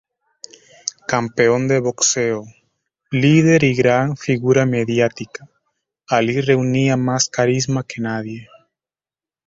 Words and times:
Campeón 1.11 1.61
de 1.69 1.77
boxeo, 1.87 2.39
líder 3.11 3.61
y 3.63 3.75
gran 3.75 4.17
figura 4.17 4.65
mediática, 4.65 5.47
Ali 6.07 6.41
reunía 6.41 6.97
más 6.97 7.29
carisma 7.29 7.83
que 7.83 8.01
nadie. 8.01 8.49